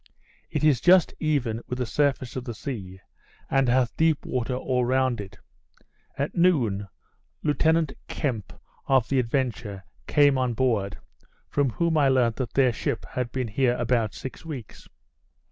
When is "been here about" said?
13.31-14.15